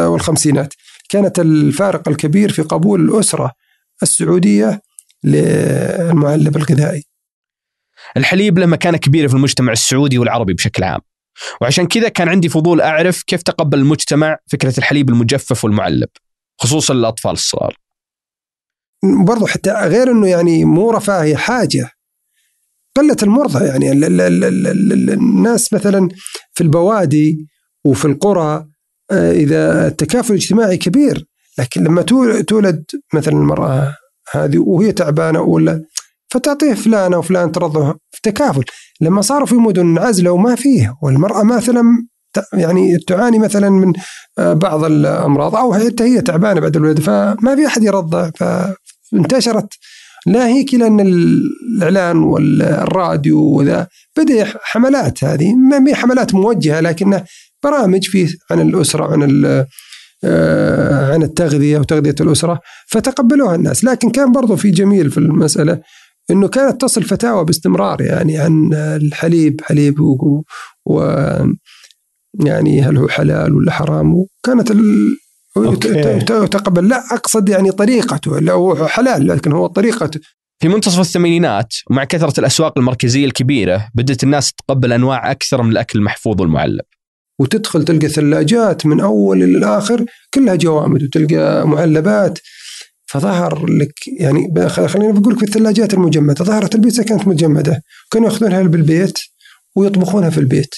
والخمسينات. 0.09 0.75
كانت 1.11 1.39
الفارق 1.39 2.09
الكبير 2.09 2.53
في 2.53 2.63
قبول 2.63 3.01
الأسرة 3.01 3.53
السعودية 4.03 4.81
للمعلب 5.25 6.57
الغذائي. 6.57 7.08
الحليب 8.17 8.59
له 8.59 8.67
مكانة 8.67 8.99
كبيرة 8.99 9.29
في 9.29 9.35
المجتمع 9.35 9.73
السعودي 9.73 10.19
والعربي 10.19 10.55
بشكل 10.55 10.85
عام. 10.85 11.01
وعشان 11.61 11.87
كذا 11.87 12.09
كان 12.09 12.29
عندي 12.29 12.49
فضول 12.49 12.81
أعرف 12.81 13.23
كيف 13.23 13.43
تقبل 13.43 13.79
المجتمع 13.79 14.37
فكرة 14.53 14.75
الحليب 14.79 15.09
المجفف 15.09 15.65
والمعلب 15.65 16.09
خصوصا 16.61 16.95
للاطفال 16.95 17.33
الصغار. 17.33 17.77
برضو 19.27 19.47
حتى 19.47 19.71
غير 19.73 20.11
إنه 20.11 20.29
يعني 20.29 20.65
مو 20.65 20.91
رفاهيه 20.91 21.37
حاجة 21.37 21.91
قلة 22.97 23.17
المرضى 23.23 23.65
يعني 23.65 23.93
ال 23.93 24.05
ال 24.05 24.21
ال 24.21 24.45
ال 24.45 24.67
ال 24.67 24.93
ال 24.93 25.11
الناس 25.11 25.73
مثلا 25.73 26.09
في 26.55 26.61
البوادي 26.63 27.47
وفي 27.85 28.05
القرى 28.05 28.67
آه، 29.11 29.33
إذا 29.33 29.87
التكافل 29.87 30.31
الاجتماعي 30.35 30.77
كبير 30.77 31.25
لكن 31.59 31.85
لما 31.85 32.03
تول- 32.03 32.43
تولد 32.45 32.85
مثلا 33.15 33.35
المرأة 33.35 33.95
هذه 34.33 34.59
وهي 34.59 34.93
تعبانة 34.93 35.41
ولا 35.41 35.85
فتعطيه 36.31 36.75
فلانه 36.75 37.19
وفلان 37.19 37.53
ترضعها 37.53 37.95
في 38.11 38.21
تكافل. 38.23 38.65
لما 39.01 39.23
صاروا 39.23 39.47
في 39.47 39.55
مدن 39.55 39.99
عزله 39.99 40.31
وما 40.31 40.55
فيه 40.55 40.95
والمرأة 41.03 41.43
مثلا 41.43 41.83
يعني 42.53 42.99
تعاني 42.99 43.39
مثلا 43.39 43.71
من 43.71 43.93
آه، 44.39 44.53
بعض 44.53 44.85
الأمراض 44.85 45.57
أو 45.57 45.75
حتى 45.75 46.05
هي 46.05 46.21
تعبانة 46.21 46.61
بعد 46.61 46.77
الولاده 46.77 47.03
فما 47.03 47.57
في 47.57 47.67
أحد 47.67 47.83
يرضع 47.83 48.31
فانتشرت. 48.31 49.69
ناهيك 50.27 50.75
إلى 50.75 50.87
أن 50.87 51.01
الإعلان 51.01 52.17
والراديو 52.17 53.41
وذا 53.41 53.87
بدأ 54.17 54.47
حملات 54.63 55.25
هذه. 55.25 55.55
ما 55.55 55.89
هي 55.89 55.95
حملات 55.95 56.35
موجهة 56.35 56.81
لكنها 56.81 57.25
برامج 57.63 58.05
فيه 58.05 58.29
عن 58.51 58.61
الأسرة 58.61 59.13
عن 59.13 59.45
آه، 60.25 61.13
عن 61.15 61.23
التغذية 61.23 61.79
وتغذية 61.79 62.15
الأسرة 62.21 62.61
فتقبلوها 62.87 63.55
الناس. 63.55 63.85
لكن 63.85 64.11
كان 64.11 64.33
برضو 64.33 64.57
في 64.57 64.71
جميل 64.71 65.11
في 65.11 65.19
المسألة. 65.19 65.81
إنه 66.31 66.49
كانت 66.49 66.81
تصل 66.81 67.03
فتاوى 67.03 67.45
باستمرار 67.45 68.03
يعني 68.03 68.39
عن 68.39 68.71
الحليب 68.75 69.61
حليب 69.61 70.01
و, 70.01 70.43
و 70.87 71.01
يعني 72.45 72.83
هل 72.83 72.97
هو 72.97 73.09
حلال 73.09 73.55
ولا 73.55 73.73
حرام 73.73 74.15
وكانت. 74.15 74.73
تقبل 76.53 76.89
لا 76.89 77.15
أقصد 77.15 77.49
يعني 77.49 77.71
طريقته 77.71 78.39
لا 78.39 78.53
هو 78.53 78.87
حلال 78.87 79.29
لكن 79.29 79.53
هو 79.53 79.67
طريقته 79.67 80.21
في 80.63 80.69
منتصف 80.69 81.01
الثمانينات 81.01 81.75
ومع 81.91 82.05
كثرة 82.05 82.41
الأسواق 82.41 82.79
المركزية 82.79 83.25
الكبيرة 83.25 83.89
بدأت 83.95 84.23
الناس 84.23 84.53
تتقبل 84.53 84.93
أنواع 84.93 85.31
أكثر 85.31 85.63
من 85.63 85.73
الأكل 85.73 85.99
المحفوظ 85.99 86.41
والمعلب. 86.41 86.81
وتدخل 87.41 87.85
تلقى 87.85 88.09
ثلاجات 88.09 88.87
من 88.87 89.01
أول 89.01 89.43
إلى 89.43 89.59
الآخر 89.59 90.05
كلها 90.35 90.55
جوامد 90.55 91.03
وتلقى 91.03 91.69
معلبات 91.69 92.39
فظهر 93.09 93.67
لك 93.67 93.93
يعني 94.21 94.69
خليني 94.69 95.13
بقول 95.13 95.35
لك 95.35 95.39
في 95.39 95.45
الثلاجات 95.45 95.95
المجمدة 95.95 96.45
ظهرت 96.45 96.75
البيتزا 96.75 97.03
كانت 97.03 97.29
مجمدة. 97.29 97.83
كانوا 98.11 98.29
يأخذونها 98.29 98.63
بالبيت 98.63 99.19
ويطبخونها 99.77 100.31
في 100.31 100.39
البيت. 100.39 100.75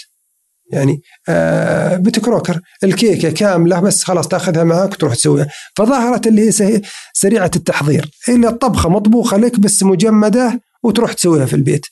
يعني 0.73 1.01
آه 1.29 1.97
بيت 1.97 2.19
كروكر 2.19 2.61
الكيكة 2.85 3.31
كاملة 3.31 3.81
بس 3.81 4.05
خلاص 4.05 4.29
تأخذها 4.29 4.65
معك 4.65 4.93
وتروح 4.93 5.15
تسويها. 5.15 5.47
فظهرت 5.77 6.27
اللي 6.27 6.49
هي 6.49 6.81
سريعة 7.13 7.51
التحضير. 7.57 8.11
الا 8.29 8.49
الطبخه 8.49 8.89
مطبوخة 8.89 9.37
لك 9.37 9.61
بس 9.61 9.83
مجمدة 9.83 10.61
وتروح 10.83 11.13
تسويها 11.13 11.47
في 11.47 11.57
البيت. 11.57 11.87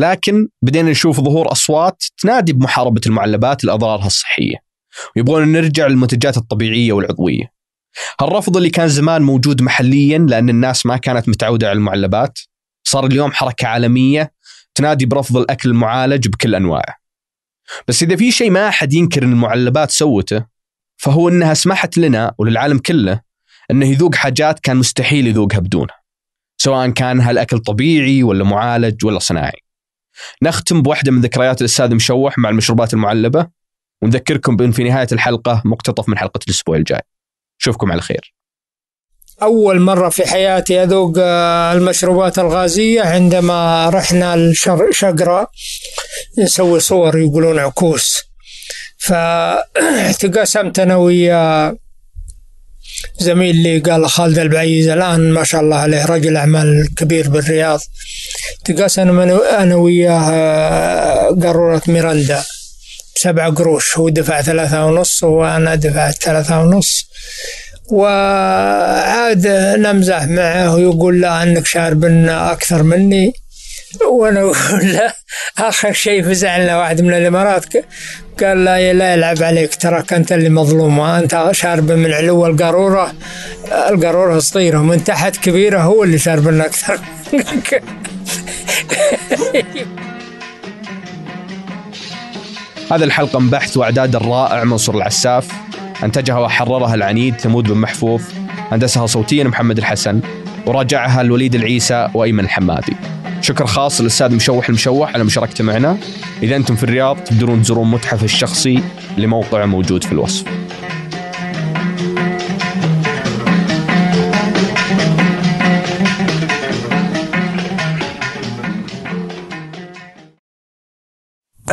لكن 0.00 0.48
بدينا 0.62 0.90
نشوف 0.90 1.20
ظهور 1.20 1.52
أصوات 1.52 2.04
تنادي 2.22 2.52
بمحاربة 2.52 3.00
المعلبات 3.06 3.64
لأضرارها 3.64 4.06
الصحية. 4.06 4.56
ويبغون 5.16 5.52
نرجع 5.52 5.86
للمنتجات 5.86 6.36
الطبيعية 6.36 6.92
والعضوية. 6.92 7.53
هالرفض 8.20 8.56
اللي 8.56 8.70
كان 8.70 8.88
زمان 8.88 9.22
موجود 9.22 9.62
محليا 9.62 10.18
لأن 10.18 10.48
الناس 10.48 10.86
ما 10.86 10.96
كانت 10.96 11.28
متعودة 11.28 11.68
على 11.68 11.76
المعلبات 11.76 12.38
صار 12.84 13.06
اليوم 13.06 13.32
حركة 13.32 13.66
عالمية 13.66 14.32
تنادي 14.74 15.06
برفض 15.06 15.36
الأكل 15.36 15.68
المعالج 15.68 16.28
بكل 16.28 16.54
أنواعه. 16.54 16.94
بس 17.88 18.02
إذا 18.02 18.16
في 18.16 18.32
شيء 18.32 18.50
ما 18.50 18.68
أحد 18.68 18.92
ينكر 18.92 19.24
إن 19.24 19.32
المعلبات 19.32 19.90
سوته 19.90 20.46
فهو 20.96 21.28
إنها 21.28 21.54
سمحت 21.54 21.98
لنا 21.98 22.34
وللعالم 22.38 22.78
كله 22.78 23.20
انه 23.70 23.86
يذوق 23.86 24.14
حاجات 24.14 24.60
كان 24.60 24.76
مستحيل 24.76 25.26
يذوقها 25.26 25.58
بدونها. 25.58 26.04
سواء 26.56 26.90
كان 26.90 27.20
هالأكل 27.20 27.58
طبيعي 27.58 28.22
ولا 28.22 28.44
معالج 28.44 29.04
ولا 29.04 29.18
صناعي. 29.18 29.60
نختم 30.42 30.82
بواحده 30.82 31.12
من 31.12 31.20
ذكريات 31.20 31.60
الأستاذ 31.60 31.94
مشوح 31.94 32.38
مع 32.38 32.48
المشروبات 32.48 32.94
المعلبة 32.94 33.46
ونذكركم 34.02 34.56
بإن 34.56 34.70
في 34.72 34.84
نهاية 34.84 35.06
الحلقة 35.12 35.62
مقتطف 35.64 36.08
من 36.08 36.18
حلقة 36.18 36.40
الأسبوع 36.46 36.76
الجاي. 36.76 37.02
أشوفكم 37.64 37.92
على 37.92 38.00
خير. 38.00 38.34
أول 39.42 39.80
مرة 39.80 40.08
في 40.08 40.26
حياتي 40.26 40.82
أذوق 40.82 41.14
آه، 41.18 41.72
المشروبات 41.72 42.38
الغازية 42.38 43.02
عندما 43.02 43.88
رحنا 43.88 44.34
الشقرة 44.34 45.50
نسوي 46.38 46.80
صور 46.80 47.18
يقولون 47.18 47.58
عكوس. 47.58 48.22
فتقاسمت 48.98 50.78
أنا 50.84 50.96
ويا 50.96 51.76
زميل 53.18 53.56
لي 53.56 53.78
قال 53.78 54.10
خالد 54.10 54.38
البعيز 54.38 54.88
الآن 54.88 55.30
ما 55.32 55.44
شاء 55.44 55.60
الله 55.60 55.76
عليه 55.76 56.04
رجل 56.04 56.36
أعمال 56.36 56.94
كبير 56.96 57.28
بالرياض. 57.28 57.80
تقاسم 58.64 59.20
أنا 59.20 59.74
وياه 59.74 60.30
آه، 60.30 61.38
قارورة 61.42 61.82
ميرندا 61.88 62.44
بسبعة 63.16 63.50
قروش 63.50 63.98
هو 63.98 64.08
دفع 64.08 64.42
ثلاثة 64.42 64.86
ونص 64.86 65.22
وأنا 65.22 65.74
دفعت 65.74 66.22
ثلاثة 66.22 66.60
ونص. 66.60 67.10
وعاد 67.90 69.46
نمزح 69.78 70.22
معه 70.22 70.74
ويقول 70.74 71.20
لا 71.20 71.42
أنك 71.42 71.66
شارب 71.66 72.04
أكثر 72.28 72.82
مني. 72.82 73.32
وأنا 74.10 74.40
أقول 74.40 74.92
له 74.92 75.12
آخر 75.58 75.92
شيء 75.92 76.22
فزعنا 76.22 76.78
واحد 76.78 77.00
من 77.00 77.14
الإمارات. 77.14 77.64
قال 78.40 78.64
لا 78.64 78.92
لا 78.92 79.12
يلعب 79.12 79.42
عليك 79.42 79.74
تراك 79.74 80.12
أنت 80.12 80.32
اللي 80.32 80.48
مظلوم 80.48 81.00
أنت 81.00 81.48
شارب 81.52 81.92
من 81.92 82.12
علو 82.12 82.46
القارورة. 82.46 83.12
القارورة 83.88 84.38
صغيرة 84.38 84.78
ومن 84.78 85.04
تحت 85.04 85.36
كبيرة 85.36 85.78
هو 85.78 86.04
اللي 86.04 86.18
شارب 86.18 86.60
أكثر. 86.60 87.00
هذه 92.94 93.04
الحلقة 93.04 93.38
من 93.38 93.50
بحث 93.50 93.76
وإعداد 93.76 94.16
الرائع 94.16 94.64
منصور 94.64 94.96
العساف. 94.96 95.48
أنتجها 96.04 96.38
وحررها 96.38 96.94
العنيد 96.94 97.34
ثمود 97.34 97.64
بن 97.64 97.78
محفوظ 97.78 98.22
هندسها 98.72 99.06
صوتيا 99.06 99.44
محمد 99.44 99.78
الحسن. 99.78 100.20
وراجعها 100.66 101.20
الوليد 101.20 101.54
العيسى 101.54 102.08
وإيمن 102.14 102.44
الحمادي. 102.44 102.96
شكر 103.40 103.66
خاص 103.66 104.00
للأستاذ 104.00 104.34
مشوح 104.34 104.68
المشوح 104.68 105.14
على 105.14 105.24
مشاركته 105.24 105.64
معنا. 105.64 105.96
إذا 106.42 106.56
أنتم 106.56 106.76
في 106.76 106.84
الرياض 106.84 107.16
تقدرون 107.16 107.62
تزورون 107.62 107.90
متحف 107.90 108.24
الشخصي 108.24 108.82
لموقعه 109.18 109.66
موجود 109.66 110.04
في 110.04 110.12
الوصف. 110.12 110.44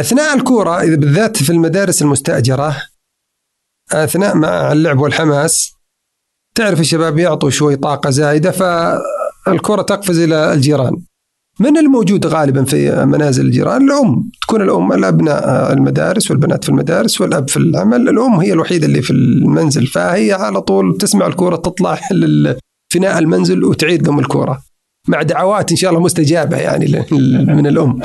أثناء 0.01 0.35
الكورة 0.35 0.81
إذا 0.81 0.95
بالذات 0.95 1.43
في 1.43 1.49
المدارس 1.49 2.01
المستأجرة 2.01 2.77
أثناء 3.91 4.37
مع 4.37 4.71
اللعب 4.71 4.99
والحماس 4.99 5.73
تعرف 6.55 6.79
الشباب 6.79 7.17
يعطوا 7.17 7.49
شوي 7.49 7.75
طاقة 7.75 8.09
زايدة 8.09 8.51
فالكره 8.51 9.81
تقفز 9.81 10.19
إلى 10.19 10.53
الجيران. 10.53 10.97
من 11.59 11.77
الموجود 11.77 12.27
غالبا 12.27 12.63
في 12.63 13.05
منازل 13.05 13.45
الجيران؟ 13.45 13.81
الأم 13.89 14.29
تكون 14.41 14.61
الأم 14.61 14.91
الأبناء 14.91 15.73
المدارس 15.73 16.31
والبنات 16.31 16.63
في 16.63 16.69
المدارس 16.69 17.21
والأب 17.21 17.49
في 17.49 17.57
العمل. 17.57 18.09
الأم 18.09 18.33
هي 18.33 18.53
الوحيدة 18.53 18.87
اللي 18.87 19.01
في 19.01 19.11
المنزل 19.11 19.87
فهي 19.87 20.33
على 20.33 20.61
طول 20.61 20.97
تسمع 20.97 21.27
الكورة 21.27 21.55
تطلع 21.55 21.99
فناء 22.93 23.19
المنزل 23.19 23.63
وتعيد 23.63 24.07
لهم 24.07 24.19
الكورة 24.19 24.61
مع 25.07 25.21
دعوات 25.21 25.71
إن 25.71 25.77
شاء 25.77 25.91
الله 25.91 26.01
مستجابة 26.01 26.57
يعني 26.57 27.05
من 27.45 27.67
الأم. 27.67 27.99